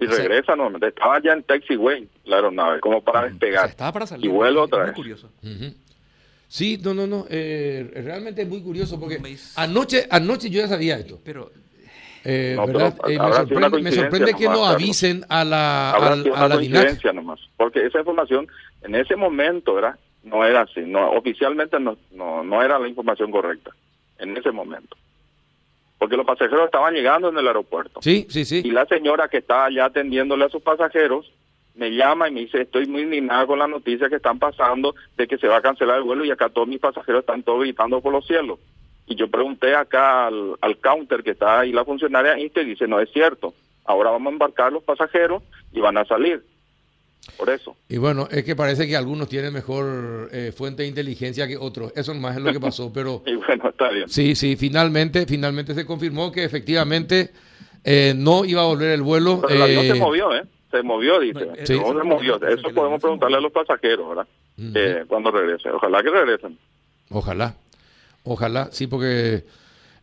Y 0.00 0.06
O 0.06 0.10
sea- 0.12 0.24
regresa 0.26 0.56
nuevamente. 0.56 0.88
Estaba 0.88 1.20
ya 1.22 1.32
en 1.32 1.42
taxiway 1.42 2.08
la 2.24 2.36
aeronave, 2.36 2.80
como 2.80 3.02
para 3.04 3.18
O 3.18 3.22
sea, 3.24 3.30
despegar. 3.30 3.68
estaba 3.68 3.92
para 3.92 4.06
salir. 4.06 4.24
Y 4.24 4.28
vuelve 4.28 4.58
Es 4.58 4.64
otra 4.64 4.78
muy 4.78 4.86
vez. 4.86 4.96
curioso. 4.96 5.30
Ujú. 5.42 5.74
Sí, 6.48 6.80
no, 6.82 6.94
no, 6.94 7.06
no. 7.06 7.26
eh, 7.28 7.90
realmente 8.02 8.42
es 8.42 8.48
muy 8.48 8.62
curioso 8.62 8.98
porque 8.98 9.20
anoche, 9.56 10.06
anoche 10.10 10.48
yo 10.50 10.60
ya 10.62 10.68
sabía 10.68 10.96
esto. 10.96 11.20
Pero 11.22 11.52
Eh, 12.24 12.54
No, 12.56 12.66
pero 12.66 12.78
¿verdad? 12.78 12.96
Eh, 13.08 13.18
me, 13.18 13.32
sorprende, 13.32 13.60
me 13.60 13.70
coincidencia 13.70 14.02
sorprende 14.02 14.34
que 14.34 14.44
nomás, 14.44 14.58
no 14.58 14.66
avisen 14.66 15.24
a 15.28 15.44
la, 15.44 15.90
a 15.92 16.48
la 16.48 16.54
coincidencia 16.56 17.12
nomás. 17.12 17.40
Porque 17.56 17.86
esa 17.86 17.98
información 17.98 18.46
en 18.82 18.94
ese 18.94 19.16
momento 19.16 19.74
¿verdad? 19.74 19.98
no 20.22 20.44
era 20.44 20.62
así. 20.62 20.80
No, 20.80 21.12
oficialmente 21.12 21.78
no, 21.80 21.96
no, 22.12 22.42
no 22.44 22.62
era 22.62 22.78
la 22.78 22.88
información 22.88 23.30
correcta. 23.30 23.70
En 24.18 24.36
ese 24.36 24.50
momento. 24.50 24.96
Porque 25.98 26.16
los 26.16 26.26
pasajeros 26.26 26.66
estaban 26.66 26.94
llegando 26.94 27.28
en 27.28 27.38
el 27.38 27.46
aeropuerto. 27.46 28.00
Sí, 28.02 28.26
sí, 28.28 28.40
Y 28.40 28.44
sí. 28.44 28.62
la 28.70 28.86
señora 28.86 29.28
que 29.28 29.38
estaba 29.38 29.66
allá 29.66 29.86
atendiéndole 29.86 30.44
a 30.44 30.48
sus 30.48 30.62
pasajeros 30.62 31.30
me 31.74 31.90
llama 31.90 32.28
y 32.28 32.32
me 32.32 32.40
dice, 32.40 32.62
estoy 32.62 32.86
muy 32.86 33.02
indignada 33.02 33.46
con 33.46 33.58
la 33.58 33.66
noticia 33.66 34.08
que 34.08 34.16
están 34.16 34.38
pasando 34.38 34.94
de 35.16 35.26
que 35.26 35.38
se 35.38 35.46
va 35.46 35.58
a 35.58 35.62
cancelar 35.62 35.98
el 35.98 36.02
vuelo 36.02 36.24
y 36.24 36.30
acá 36.30 36.48
todos 36.48 36.68
mis 36.68 36.80
pasajeros 36.80 37.20
están 37.20 37.42
todos 37.42 37.60
gritando 37.60 38.00
por 38.00 38.12
los 38.12 38.26
cielos. 38.26 38.58
Y 39.10 39.16
yo 39.16 39.28
pregunté 39.28 39.74
acá 39.74 40.28
al, 40.28 40.54
al 40.60 40.78
counter 40.78 41.22
que 41.24 41.32
está 41.32 41.58
ahí 41.60 41.72
la 41.72 41.84
funcionaria 41.84 42.38
y 42.38 42.48
te 42.48 42.64
dice, 42.64 42.86
no 42.86 43.00
es 43.00 43.10
cierto, 43.12 43.52
ahora 43.84 44.10
vamos 44.12 44.30
a 44.30 44.32
embarcar 44.34 44.72
los 44.72 44.84
pasajeros 44.84 45.42
y 45.72 45.80
van 45.80 45.98
a 45.98 46.04
salir. 46.04 46.42
Por 47.36 47.50
eso. 47.50 47.76
Y 47.88 47.98
bueno, 47.98 48.28
es 48.30 48.44
que 48.44 48.56
parece 48.56 48.86
que 48.88 48.96
algunos 48.96 49.28
tienen 49.28 49.52
mejor 49.52 50.30
eh, 50.32 50.52
fuente 50.56 50.84
de 50.84 50.88
inteligencia 50.88 51.46
que 51.46 51.56
otros. 51.56 51.92
Eso 51.94 52.14
más 52.14 52.36
es 52.36 52.42
lo 52.42 52.52
que 52.52 52.60
pasó, 52.60 52.90
pero 52.94 53.22
Y 53.26 53.34
bueno, 53.34 53.68
está 53.68 53.90
bien. 53.90 54.08
sí, 54.08 54.34
sí, 54.34 54.56
finalmente, 54.56 55.26
finalmente 55.26 55.74
se 55.74 55.84
confirmó 55.84 56.30
que 56.32 56.44
efectivamente 56.44 57.30
eh, 57.84 58.14
no 58.16 58.44
iba 58.44 58.62
a 58.62 58.66
volver 58.66 58.92
el 58.92 59.02
vuelo. 59.02 59.40
Pero 59.42 59.54
el 59.54 59.62
avión 59.62 59.84
eh, 59.86 59.88
se 59.88 59.98
movió, 59.98 60.34
¿eh? 60.34 60.42
se 60.70 60.82
movió, 60.84 61.18
dice. 61.18 61.46
No, 61.46 61.54
eh, 61.54 61.66
Sí. 61.66 61.76
¿Cómo 61.78 62.00
se 62.00 62.06
movió? 62.06 62.36
Eso 62.46 62.68
podemos 62.74 63.00
preguntarle 63.00 63.36
a 63.38 63.40
los 63.40 63.52
pasajeros, 63.52 64.08
¿verdad? 64.08 64.26
Eh, 64.56 65.04
cuando 65.08 65.30
regresen. 65.32 65.72
Ojalá 65.72 66.02
que 66.02 66.10
regresen. 66.10 66.56
Ojalá, 67.10 67.56
ojalá, 68.24 68.68
sí, 68.72 68.86
porque 68.86 69.44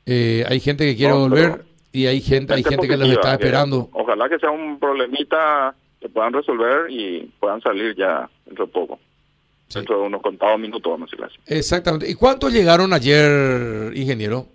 eh, 0.06 0.46
hay 0.48 0.60
gente 0.60 0.86
que 0.86 0.96
quiere 0.96 1.14
No, 1.14 1.22
volver 1.22 1.66
y 1.92 2.06
hay 2.06 2.22
gente, 2.22 2.54
hay 2.54 2.64
gente 2.64 2.88
que 2.88 2.98
los 2.98 3.10
está 3.10 3.30
que 3.38 3.44
esperando. 3.44 3.90
Ojalá 3.94 4.30
que 4.30 4.40
sea 4.40 4.52
un 4.52 4.80
problemita 4.80 5.74
que 6.00 6.10
puedan 6.10 6.34
resolver 6.34 6.90
y 6.92 7.32
puedan 7.40 7.62
salir 7.62 7.96
ya 7.96 8.30
dentro 8.46 8.66
de 8.68 8.72
poco. 8.72 9.00
Sí. 9.70 9.80
Dentro 9.80 10.00
de 10.00 10.06
unos 10.08 10.22
contados 10.22 10.60
minutos, 10.60 10.90
vamos 10.92 11.08
a 11.08 11.12
decirlo 11.12 11.26
así. 11.26 11.38
Exactamente. 11.48 12.10
¿Y 12.10 12.14
cuántos 12.14 12.54
llegaron 12.54 12.94
ayer, 12.94 13.92
ingeniero? 13.96 14.48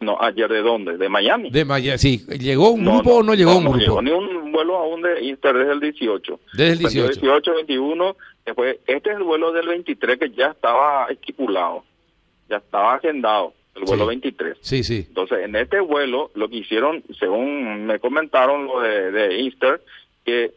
No, 0.00 0.20
ayer 0.20 0.48
de 0.50 0.60
dónde? 0.62 0.96
De 0.98 1.08
Miami. 1.08 1.50
De 1.50 1.64
Miami. 1.64 1.98
Sí, 1.98 2.24
¿llegó 2.38 2.70
un 2.70 2.84
No, 2.84 2.94
grupo 2.96 3.16
o 3.16 3.22
no 3.22 3.34
llegó 3.34 3.56
un 3.56 3.64
no 3.64 3.70
grupo? 3.72 3.80
llegó 3.84 4.02
ni 4.02 4.10
un 4.10 4.52
vuelo 4.52 4.76
aún 4.76 5.00
de 5.02 5.24
Inter 5.24 5.56
desde 5.56 5.72
el 5.72 5.80
18. 5.80 6.40
Desde 6.52 6.72
el 6.72 6.78
Salió 6.90 7.02
18. 7.04 7.20
18, 7.20 7.54
21. 7.54 8.16
Después, 8.44 8.78
este 8.86 9.10
es 9.10 9.16
el 9.16 9.22
vuelo 9.22 9.52
del 9.52 9.68
23 9.68 10.18
que 10.18 10.30
ya 10.30 10.48
estaba 10.48 11.06
estipulado. 11.06 11.84
Ya 12.48 12.58
estaba 12.58 12.94
agendado, 12.94 13.54
el 13.74 13.84
vuelo 13.84 14.04
Sí. 14.04 14.08
23. 14.08 14.58
Sí, 14.60 14.84
sí. 14.84 15.04
Entonces, 15.08 15.38
en 15.44 15.56
este 15.56 15.80
vuelo, 15.80 16.30
lo 16.34 16.48
que 16.48 16.56
hicieron, 16.56 17.02
según 17.18 17.86
me 17.86 17.98
comentaron 18.00 18.66
lo 18.66 18.80
de, 18.80 19.10
de 19.12 19.40
Easter, 19.44 19.80
que 20.24 20.52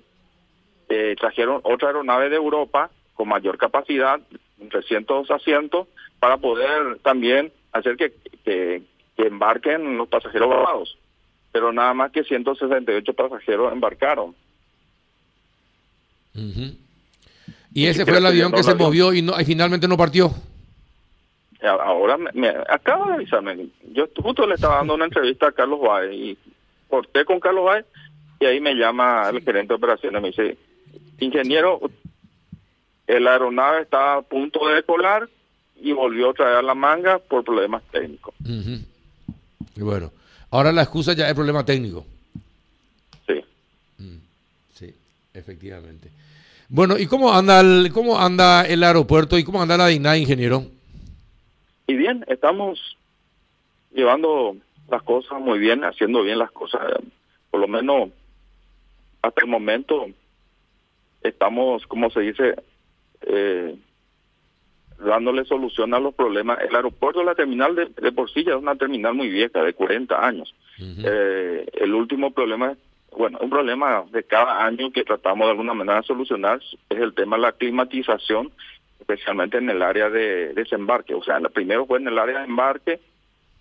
eh, 0.89 1.15
trajeron 1.19 1.61
otra 1.63 1.89
aeronave 1.89 2.29
de 2.29 2.35
Europa 2.35 2.89
con 3.13 3.29
mayor 3.29 3.57
capacidad, 3.57 4.19
300 4.69 5.29
asientos, 5.31 5.87
para 6.19 6.37
poder 6.37 6.99
también 7.03 7.51
hacer 7.71 7.95
que, 7.95 8.13
que, 8.43 8.81
que 9.15 9.27
embarquen 9.27 9.97
los 9.97 10.07
pasajeros 10.09 10.49
grabados. 10.49 10.97
Pero 11.53 11.71
nada 11.71 11.93
más 11.93 12.11
que 12.11 12.23
168 12.23 13.13
pasajeros 13.13 13.71
embarcaron. 13.71 14.35
Ujú. 16.35 16.75
Y 17.77 17.85
ese 17.85 18.05
fue 18.05 18.17
el 18.17 18.25
avión 18.25 18.51
que 18.51 18.63
se 18.63 18.71
movió 18.85 19.13
y, 19.13 19.21
no, 19.21 19.39
y 19.39 19.45
finalmente 19.45 19.87
no 19.87 19.97
partió. 19.97 20.33
A- 21.61 21.69
Ahora 21.69 22.17
me, 22.17 22.31
me- 22.33 22.53
acaba 22.69 23.07
de 23.09 23.13
avisarme. 23.13 23.67
Yo 23.91 24.07
justo 24.21 24.47
le 24.47 24.55
estaba 24.55 24.77
dando 24.77 24.95
una 24.95 25.05
entrevista 25.05 25.47
a 25.47 25.51
Carlos 25.51 25.79
Báez 25.81 26.11
y 26.13 26.37
corté 26.89 27.23
con 27.25 27.39
Carlos 27.39 27.65
Báez 27.65 27.85
y 28.39 28.45
ahí 28.45 28.59
me 28.59 28.73
llama 28.73 29.29
el 29.29 29.41
gerente 29.43 29.69
de 29.69 29.75
operaciones. 29.75 30.21
Me 30.21 30.29
dice, 30.29 30.57
ingeniero, 31.19 31.79
el 33.05 33.27
aeronave 33.27 33.81
está 33.83 34.15
a 34.15 34.21
punto 34.21 34.67
de 34.67 34.75
decolar 34.75 35.29
y 35.79 35.91
volvió 35.91 36.31
a 36.31 36.33
traer 36.33 36.63
la 36.63 36.73
manga 36.73 37.19
por 37.19 37.43
problemas 37.43 37.83
técnicos. 37.91 38.33
Y 39.75 39.81
bueno, 39.81 40.11
ahora 40.49 40.71
la 40.71 40.81
excusa 40.81 41.13
ya 41.13 41.27
es 41.27 41.35
problema 41.35 41.63
técnico. 41.63 42.05
Sí. 43.27 43.43
Sí, 44.73 44.93
efectivamente. 45.35 46.09
Bueno, 46.69 46.97
¿y 46.97 47.07
cómo 47.07 47.33
anda 47.33 47.61
el, 47.61 47.91
cómo 47.93 48.19
anda 48.19 48.65
el 48.65 48.83
aeropuerto 48.83 49.37
y 49.37 49.43
cómo 49.43 49.61
anda 49.61 49.77
la 49.77 49.87
dignidad, 49.87 50.15
ingeniero? 50.15 50.63
Y 51.87 51.95
bien, 51.95 52.25
estamos 52.27 52.97
llevando 53.93 54.55
las 54.89 55.01
cosas 55.03 55.39
muy 55.39 55.59
bien, 55.59 55.83
haciendo 55.83 56.23
bien 56.23 56.39
las 56.39 56.51
cosas. 56.51 56.81
Por 57.49 57.61
lo 57.61 57.67
menos 57.67 58.09
hasta 59.21 59.41
el 59.41 59.47
momento 59.47 60.07
estamos, 61.23 61.85
como 61.87 62.09
se 62.09 62.21
dice, 62.21 62.55
eh, 63.21 63.75
dándole 64.99 65.45
solución 65.45 65.93
a 65.93 65.99
los 65.99 66.13
problemas. 66.13 66.59
El 66.61 66.75
aeropuerto, 66.75 67.23
la 67.23 67.35
terminal 67.35 67.75
de, 67.75 67.85
de 67.85 68.11
por 68.11 68.31
sí 68.31 68.43
ya 68.43 68.51
es 68.51 68.57
una 68.57 68.75
terminal 68.75 69.13
muy 69.13 69.29
vieja, 69.29 69.63
de 69.63 69.73
40 69.73 70.25
años. 70.25 70.53
Eh, 70.79 71.65
el 71.73 71.93
último 71.93 72.31
problema, 72.31 72.75
bueno, 73.17 73.39
un 73.41 73.49
problema 73.49 74.05
de 74.11 74.23
cada 74.23 74.63
año 74.65 74.91
que 74.91 75.03
tratamos 75.03 75.47
de 75.47 75.51
alguna 75.51 75.73
manera 75.73 76.01
de 76.01 76.07
solucionar 76.07 76.59
es 76.89 76.97
el 76.97 77.13
tema 77.13 77.35
de 77.35 77.41
la 77.43 77.51
climatización, 77.53 78.51
especialmente 78.99 79.57
en 79.57 79.69
el 79.69 79.81
área 79.81 80.09
de 80.09 80.53
desembarque. 80.53 81.13
O 81.13 81.23
sea, 81.23 81.39
primero 81.39 81.85
fue 81.85 81.99
en 81.99 82.07
el 82.07 82.19
área 82.19 82.39
de 82.39 82.45
embarque, 82.45 82.99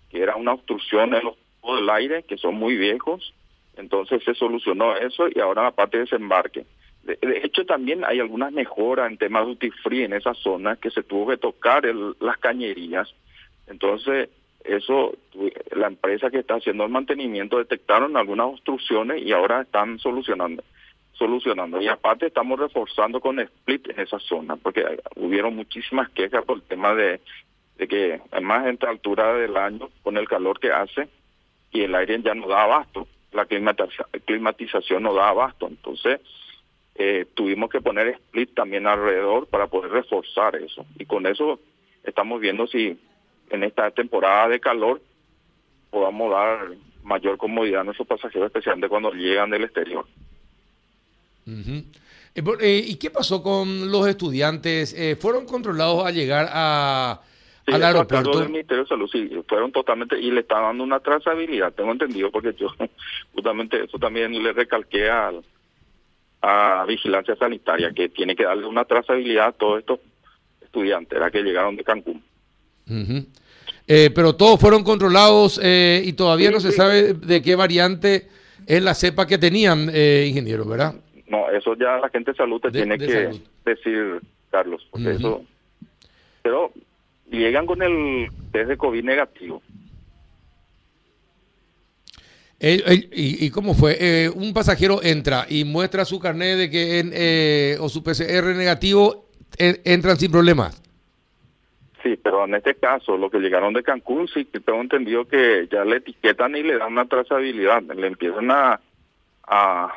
que 0.09 0.21
era 0.21 0.35
una 0.35 0.53
obstrucción 0.53 1.13
en 1.13 1.23
los 1.25 1.35
del 1.77 1.89
aire, 1.89 2.23
que 2.23 2.37
son 2.37 2.55
muy 2.55 2.77
viejos. 2.77 3.33
Entonces 3.75 4.23
se 4.23 4.33
solucionó 4.33 4.95
eso 4.95 5.27
y 5.33 5.39
ahora 5.39 5.63
la 5.63 5.71
parte 5.71 5.97
de 5.97 6.03
desembarque. 6.03 6.65
De, 7.03 7.17
de 7.21 7.41
hecho, 7.43 7.65
también 7.65 8.03
hay 8.05 8.19
algunas 8.19 8.51
mejoras 8.51 9.09
en 9.09 9.17
temas 9.17 9.45
duty 9.45 9.69
free 9.83 10.03
en 10.03 10.13
esa 10.13 10.33
zona 10.33 10.75
que 10.77 10.91
se 10.91 11.03
tuvo 11.03 11.27
que 11.29 11.37
tocar 11.37 11.85
el- 11.85 12.15
las 12.19 12.37
cañerías. 12.37 13.13
Entonces, 13.67 14.29
eso, 14.67 15.15
la 15.71 15.87
empresa 15.87 16.29
que 16.29 16.39
está 16.39 16.55
haciendo 16.55 16.83
el 16.83 16.91
mantenimiento 16.91 17.57
detectaron 17.57 18.17
algunas 18.17 18.47
obstrucciones 18.47 19.23
y 19.23 19.31
ahora 19.31 19.61
están 19.61 19.99
solucionando 19.99 20.63
solucionando. 21.17 21.81
Y 21.81 21.87
aparte 21.87 22.27
estamos 22.27 22.59
reforzando 22.59 23.19
con 23.19 23.39
split 23.39 23.89
en 23.89 23.99
esa 24.01 24.19
zona, 24.19 24.55
porque 24.55 24.85
hubieron 25.15 25.55
muchísimas 25.55 26.09
quejas 26.11 26.45
por 26.45 26.57
el 26.57 26.63
tema 26.63 26.93
de, 26.93 27.19
que, 27.77 28.21
además, 28.31 28.67
en 28.67 28.73
esta 28.75 28.89
altura 28.89 29.33
del 29.33 29.57
año, 29.57 29.89
con 30.03 30.17
el 30.17 30.27
calor 30.27 30.59
que 30.59 30.71
hace, 30.71 31.09
y 31.71 31.81
el 31.81 31.95
aire 31.95 32.21
ya 32.21 32.35
no 32.35 32.47
da 32.47 32.63
abasto, 32.63 33.07
la 33.31 33.45
climatiza- 33.45 34.07
climatización 34.25 35.03
no 35.03 35.13
da 35.13 35.29
abasto. 35.29 35.67
Entonces, 35.67 36.21
eh, 36.95 37.25
tuvimos 37.33 37.69
que 37.69 37.81
poner 37.81 38.07
split 38.07 38.53
también 38.53 38.87
alrededor 38.87 39.47
para 39.47 39.67
poder 39.67 39.91
reforzar 39.91 40.55
eso. 40.55 40.85
Y 40.97 41.05
con 41.05 41.25
eso 41.25 41.59
estamos 42.03 42.39
viendo 42.39 42.67
si 42.67 42.97
en 43.49 43.63
esta 43.63 43.91
temporada 43.91 44.49
de 44.49 44.59
calor 44.59 45.01
podamos 45.89 46.31
dar 46.31 46.69
mayor 47.03 47.37
comodidad 47.37 47.81
a 47.81 47.83
nuestros 47.85 48.07
pasajeros, 48.07 48.47
especialmente 48.47 48.89
cuando 48.89 49.11
llegan 49.11 49.49
del 49.49 49.63
exterior. 49.63 50.05
Eh, 51.47 52.43
eh, 52.59 52.83
¿Y 52.85 52.95
qué 52.95 53.09
pasó 53.09 53.41
con 53.41 53.89
los 53.89 54.07
estudiantes? 54.07 54.93
Eh, 54.93 55.15
¿Fueron 55.15 55.45
controlados 55.45 56.05
al 56.05 56.13
llegar 56.13 56.47
a, 56.51 57.21
Sí, 57.65 57.73
al 57.73 57.83
aeropuerto? 57.83 58.39
del 58.39 58.49
Ministerio 58.49 58.83
de 58.83 58.89
Salud, 58.89 59.09
sí, 59.11 59.29
fueron 59.47 59.71
totalmente, 59.71 60.19
y 60.19 60.31
le 60.31 60.41
está 60.41 60.59
dando 60.59 60.83
una 60.83 60.99
trazabilidad, 60.99 61.73
tengo 61.73 61.91
entendido, 61.91 62.31
porque 62.31 62.53
yo 62.53 62.67
justamente 63.33 63.83
eso 63.83 63.97
también 63.97 64.31
le 64.41 64.53
recalqué 64.53 65.09
al, 65.09 65.43
a 66.41 66.85
Vigilancia 66.87 67.35
Sanitaria, 67.35 67.91
que 67.91 68.09
tiene 68.09 68.35
que 68.35 68.43
darle 68.43 68.65
una 68.67 68.85
trazabilidad 68.85 69.47
a 69.47 69.51
todos 69.51 69.79
estos 69.79 69.99
estudiantes, 70.61 71.17
era 71.17 71.31
que 71.31 71.43
llegaron 71.43 71.75
de 71.75 71.83
Cancún. 71.83 72.23
Eh, 73.87 74.09
pero 74.13 74.35
todos 74.35 74.59
fueron 74.59 74.83
controlados 74.83 75.59
eh, 75.63 76.01
y 76.05 76.13
todavía 76.13 76.49
Sí, 76.49 76.53
no 76.55 76.59
se 76.59 76.71
sí. 76.71 76.77
sabe 76.77 77.13
de 77.13 77.41
qué 77.41 77.55
variante 77.55 78.27
es 78.65 78.83
la 78.83 78.93
cepa 78.93 79.25
que 79.25 79.37
tenían, 79.37 79.89
eh, 79.93 80.25
ingeniero, 80.27 80.65
¿verdad? 80.65 80.95
No, 81.27 81.49
eso 81.51 81.73
ya 81.75 81.97
la 81.97 82.09
gente 82.09 82.31
de 82.31 82.37
salud 82.37 82.59
te 82.61 82.69
De- 82.69 82.79
tiene 82.79 82.97
de 82.97 83.07
que 83.07 83.13
salud. 83.13 83.39
decir, 83.65 84.21
Carlos, 84.51 84.85
porque 84.91 85.11
eso... 85.11 85.43
Pero 86.41 86.71
llegan 87.31 87.65
con 87.65 87.81
el 87.81 88.27
test 88.51 88.69
de 88.69 88.77
COVID 88.77 89.03
negativo. 89.03 89.61
Eh, 92.59 92.81
eh, 92.87 93.09
y, 93.13 93.45
y 93.45 93.49
cómo 93.51 93.73
fue? 93.75 93.97
Eh, 93.99 94.29
un 94.29 94.51
pasajero 94.53 95.03
entra 95.03 95.45
y 95.47 95.63
muestra 95.63 96.05
su 96.05 96.19
carnet 96.19 96.57
de 96.57 96.69
que 96.71 96.99
en, 96.99 97.11
eh, 97.13 97.77
o 97.79 97.87
su 97.87 98.01
PCR 98.03 98.55
negativo, 98.55 99.29
entran 99.57 100.17
sin 100.17 100.31
problemas. 100.31 100.81
Sí, 102.07 102.19
pero 102.23 102.45
en 102.45 102.55
este 102.55 102.75
caso, 102.75 103.17
los 103.17 103.29
que 103.31 103.39
llegaron 103.39 103.73
de 103.73 103.83
Cancún, 103.83 104.27
sí 104.33 104.45
que 104.45 104.59
tengo 104.61 104.79
entendido 104.81 105.27
que 105.27 105.67
ya 105.71 105.83
le 105.83 105.97
etiquetan 105.97 106.55
y 106.55 106.63
le 106.63 106.77
dan 106.77 106.93
una 106.93 107.05
trazabilidad, 107.05 107.81
le 107.83 108.07
empiezan 108.07 108.49
a, 108.51 108.79
a, 109.45 109.89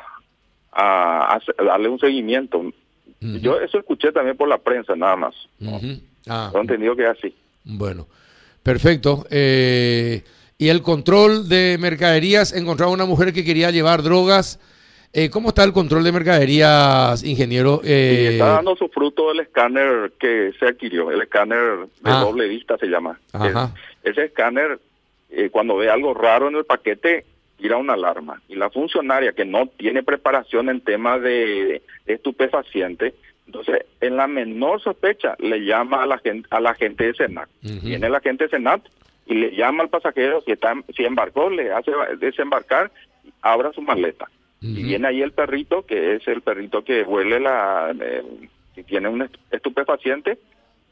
a 0.71 1.35
hacer- 1.35 1.55
a 1.59 1.63
darle 1.63 1.89
un 1.89 1.99
seguimiento. 1.99 2.61
Yo 3.21 3.59
eso 3.61 3.77
escuché 3.77 4.11
también 4.11 4.35
por 4.35 4.47
la 4.49 4.57
prensa, 4.57 4.95
nada 4.95 5.15
más. 5.15 5.35
Ujú. 5.61 6.01
Ah, 6.27 6.49
Tengo 6.51 6.61
entendido 6.63 6.95
que 6.95 7.03
es 7.03 7.09
así. 7.09 7.35
bueno, 7.63 8.07
perfecto. 8.63 9.25
Eh, 9.29 10.23
y 10.57 10.69
el 10.69 10.81
control 10.81 11.47
de 11.47 11.77
mercaderías, 11.79 12.51
encontraba 12.53 12.91
una 12.91 13.05
mujer 13.05 13.31
que 13.31 13.43
quería 13.45 13.71
llevar 13.71 14.01
drogas. 14.03 14.59
Eh, 15.13 15.29
¿Cómo 15.29 15.49
está 15.49 15.63
el 15.65 15.73
control 15.73 16.05
de 16.05 16.11
mercaderías, 16.13 17.21
ingeniero? 17.25 17.81
Eh, 17.83 18.29
está 18.33 18.45
dando 18.53 18.75
su 18.77 18.87
fruto 18.87 19.31
el 19.31 19.41
escáner 19.41 20.13
que 20.17 20.53
se 20.57 20.67
adquirió, 20.67 21.11
el 21.11 21.21
escáner 21.21 21.79
de 22.01 22.11
Ah. 22.11 22.21
doble 22.21 22.47
vista 22.47 22.77
se 22.77 22.87
llama. 22.87 23.19
Ajá. 23.33 23.71
Es- 24.03 24.11
ese 24.13 24.25
escáner, 24.25 24.79
eh, 25.29 25.49
cuando 25.51 25.75
ve 25.75 25.89
algo 25.89 26.13
raro 26.13 26.47
en 26.47 26.55
el 26.55 26.63
paquete, 26.63 27.25
tira 27.57 27.75
una 27.75 27.93
alarma. 27.93 28.41
Y 28.47 28.55
la 28.55 28.69
funcionaria 28.69 29.33
que 29.33 29.43
no 29.43 29.67
tiene 29.67 30.01
preparación 30.01 30.69
en 30.69 30.79
temas 30.79 31.21
de, 31.21 31.81
de 32.05 32.13
estupefaciente, 32.13 33.13
entonces 33.47 33.83
en 33.99 34.15
la 34.15 34.27
menor 34.27 34.81
sospecha 34.81 35.35
le 35.39 35.59
llama 35.65 36.03
a 36.03 36.05
la 36.07 36.19
gente, 36.19 36.47
a 36.51 36.61
la 36.61 36.73
gente 36.73 37.07
de 37.07 37.13
Senat. 37.15 37.49
Viene 37.61 38.09
la 38.09 38.21
gente 38.21 38.45
de 38.45 38.49
Senat 38.51 38.81
y 39.25 39.33
le 39.35 39.51
llama 39.57 39.83
al 39.83 39.89
pasajero 39.89 40.41
si 40.45 40.53
está 40.53 40.73
si 40.95 41.03
embarcó, 41.03 41.49
le 41.49 41.71
hace 41.73 41.91
desembarcar, 42.17 42.91
abra 43.41 43.73
su 43.73 43.81
maleta. 43.81 44.29
Y 44.61 44.83
viene 44.83 45.07
ahí 45.07 45.21
el 45.21 45.31
perrito, 45.31 45.85
que 45.85 46.15
es 46.15 46.27
el 46.27 46.41
perrito 46.41 46.83
que 46.83 47.01
huele 47.03 47.39
la, 47.39 47.95
eh, 47.99 48.23
si 48.75 48.83
tiene 48.83 49.09
un 49.09 49.23
est- 49.23 49.35
estupefaciente, 49.51 50.37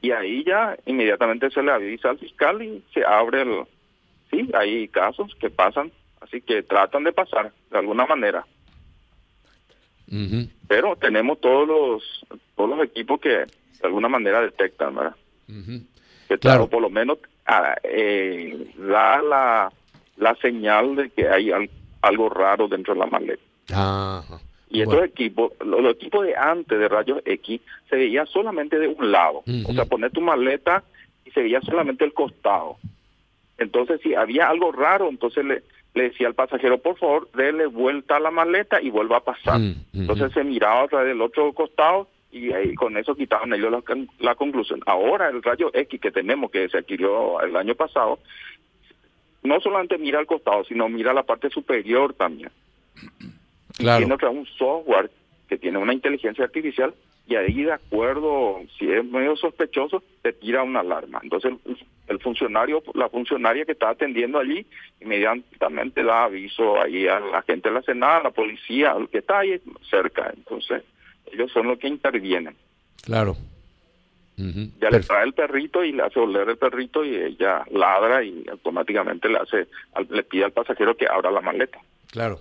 y 0.02 0.12
ahí 0.12 0.44
ya 0.44 0.76
inmediatamente 0.86 1.52
se 1.52 1.62
le 1.62 1.72
avisa 1.72 2.10
al 2.10 2.18
fiscal 2.18 2.62
y 2.64 2.84
se 2.94 3.06
abre 3.06 3.44
el... 3.44 3.64
Sí, 4.32 4.50
hay 4.54 4.88
casos 4.88 5.36
que 5.36 5.50
pasan, 5.50 5.92
así 6.22 6.42
que 6.42 6.64
tratan 6.64 7.04
de 7.04 7.12
pasar 7.14 7.52
de 7.72 7.78
alguna 7.78 8.06
manera. 8.06 8.46
Pero 10.68 10.96
tenemos 10.96 11.40
todos 11.40 11.68
los, 11.68 12.26
todos 12.56 12.70
los 12.78 12.84
equipos 12.88 13.20
que 13.20 13.30
de 13.30 13.48
alguna 13.84 14.08
manera 14.10 14.42
detectan, 14.42 14.96
¿verdad? 14.96 15.16
Que 16.28 16.38
claro, 16.38 16.68
por 16.70 16.82
lo 16.82 16.90
menos 16.90 17.20
ah, 17.46 17.76
eh, 17.84 18.72
da 18.78 19.22
la, 19.22 19.72
la 20.18 20.36
señal 20.36 20.96
de 20.96 21.10
que 21.10 21.28
hay 21.28 21.52
algo 22.02 22.30
raro 22.30 22.68
dentro 22.68 22.94
de 22.94 23.00
la 23.00 23.06
maleta. 23.08 23.44
Y 24.72 24.82
estos 24.82 25.04
equipos, 25.04 25.54
los, 25.66 25.94
equipos 25.94 26.26
de 26.26 26.36
antes 26.36 26.78
de 26.78 26.88
rayos 26.88 27.22
X, 27.26 27.62
se 27.90 27.96
veía 27.96 28.26
solamente 28.28 28.78
de 28.78 28.88
un 28.88 29.12
lado. 29.12 29.44
O 29.66 29.74
sea, 29.74 29.86
poner 29.86 30.12
tu 30.12 30.22
maleta 30.22 30.84
y 31.26 31.32
se 31.32 31.42
veía 31.42 31.62
solamente 31.62 32.06
el 32.06 32.14
costado. 32.14 32.78
Entonces, 33.58 34.00
si 34.02 34.14
había 34.16 34.48
algo 34.48 34.72
raro, 34.72 35.10
entonces 35.10 35.44
le, 35.44 35.64
le 35.94 36.04
decía 36.04 36.28
al 36.28 36.36
pasajero, 36.36 36.78
por 36.78 36.98
favor, 36.98 37.30
déle 37.34 37.66
vuelta 37.66 38.18
a 38.18 38.20
la 38.20 38.32
maleta 38.32 38.82
y 38.82 38.90
vuelva 38.90 39.18
a 39.18 39.24
pasar. 39.24 39.60
Entonces 39.94 40.32
se 40.34 40.44
miraba 40.44 40.84
a 40.84 40.88
través 40.88 41.08
del 41.08 41.22
otro 41.22 41.52
costado 41.54 42.08
y 42.32 42.54
ahí 42.54 42.76
con 42.76 42.96
eso 42.98 43.16
quitaban 43.16 43.54
ellos 43.54 43.72
la, 43.72 43.82
la, 44.20 44.36
conclusión. 44.36 44.82
Ahora 44.86 45.30
el 45.30 45.42
rayo 45.42 45.72
X 45.74 46.00
que 46.00 46.12
tenemos, 46.12 46.52
que 46.52 46.70
se 46.70 46.78
adquirió 46.78 47.42
el 47.42 47.56
año 47.56 47.74
pasado, 47.76 48.20
no 49.44 49.60
solamente 49.62 49.98
mira 49.98 50.20
al 50.20 50.28
costado, 50.28 50.64
sino 50.66 50.88
mira 50.90 51.14
la 51.14 51.24
parte 51.24 51.50
superior 51.50 52.14
también. 52.14 52.52
Claro. 53.80 54.00
tiene 54.00 54.14
otra 54.14 54.30
un 54.30 54.46
software 54.46 55.10
que 55.48 55.58
tiene 55.58 55.78
una 55.80 55.94
inteligencia 55.94 56.44
artificial 56.44 56.94
y 57.30 57.36
ahí 57.36 57.64
de 57.64 57.74
acuerdo, 57.74 58.60
si 58.78 58.92
es 58.92 59.06
medio 59.06 59.36
sospechoso, 59.36 60.02
te 60.24 60.34
tira 60.34 60.64
una 60.64 60.80
alarma. 60.80 61.20
Entonces 61.22 61.54
el, 62.08 62.20
funcionario, 62.20 62.82
la 62.96 63.08
funcionaria 63.08 63.66
que 63.66 63.74
está 63.74 63.90
atendiendo 63.90 64.40
allí, 64.40 64.66
inmediatamente 65.00 66.04
da 66.04 66.24
aviso 66.24 66.82
ahí 66.82 67.08
a 67.08 67.20
la 67.20 67.44
gente 67.44 67.70
de 67.70 67.76
la 67.76 67.82
Senada, 67.84 68.18
a 68.18 68.24
la 68.24 68.32
policía, 68.32 68.92
al 68.94 69.10
que 69.10 69.20
está 69.20 69.40
ahí 69.40 69.62
cerca. 69.92 70.34
Entonces 70.36 70.84
ellos 71.32 71.52
son 71.52 71.68
los 71.68 71.78
que 71.78 71.88
intervienen. 71.88 72.56
Claro. 73.04 73.38
Ya 74.80 74.90
le 74.90 75.02
trae 75.02 75.26
el 75.26 75.34
perrito 75.34 75.84
y 75.84 75.92
le 75.92 76.02
hace 76.02 76.18
oler 76.18 76.50
el 76.50 76.58
perrito 76.58 77.04
y 77.04 77.14
ella 77.14 77.64
ladra 77.72 78.24
y 78.24 78.46
automáticamente 78.50 79.28
le 79.28 79.38
hace, 79.38 79.68
le 80.10 80.24
pide 80.24 80.46
al 80.46 80.54
pasajero 80.54 80.96
que 80.96 81.06
abra 81.08 81.30
la 81.30 81.42
maleta. 81.42 81.78
Claro, 82.10 82.40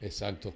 exacto. 0.00 0.54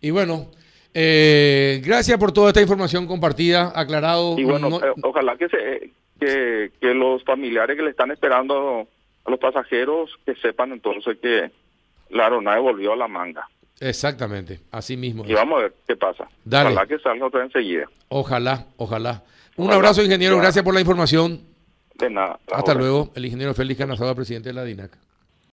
Y 0.00 0.10
bueno, 0.10 0.50
eh, 0.92 1.80
gracias 1.84 2.18
por 2.18 2.32
toda 2.32 2.48
esta 2.48 2.60
información 2.60 3.06
compartida, 3.06 3.72
aclarado. 3.74 4.38
Y 4.38 4.44
bueno, 4.44 4.78
eh, 4.82 4.92
ojalá 5.02 5.36
que, 5.36 5.48
se, 5.48 5.90
que, 6.20 6.72
que 6.80 6.94
los 6.94 7.24
familiares 7.24 7.76
que 7.76 7.82
le 7.82 7.90
están 7.90 8.10
esperando 8.10 8.86
a 9.24 9.30
los 9.30 9.40
pasajeros 9.40 10.10
que 10.24 10.34
sepan 10.36 10.72
entonces 10.72 11.18
que 11.20 11.50
la 12.10 12.24
aeronave 12.24 12.60
volvió 12.60 12.92
a 12.92 12.96
la 12.96 13.08
manga. 13.08 13.48
Exactamente, 13.80 14.60
así 14.70 14.96
mismo. 14.96 15.24
Y 15.26 15.34
vamos 15.34 15.58
a 15.58 15.62
ver 15.62 15.74
qué 15.86 15.96
pasa. 15.96 16.28
Ojalá 16.46 16.86
que 16.86 16.98
salga 17.00 17.26
otra 17.26 17.42
enseguida. 17.42 17.88
Ojalá, 18.08 18.66
ojalá. 18.76 19.24
Un 19.56 19.72
abrazo, 19.72 20.02
ingeniero. 20.02 20.36
Gracias 20.38 20.64
por 20.64 20.74
la 20.74 20.80
información. 20.80 21.42
De 21.94 22.10
nada. 22.10 22.38
Hasta 22.52 22.74
luego. 22.74 23.10
El 23.14 23.24
ingeniero 23.24 23.54
Félix 23.54 23.78
Canazada, 23.78 24.14
presidente 24.14 24.48
de 24.50 24.54
la 24.54 24.64
DINAC. 24.64 24.96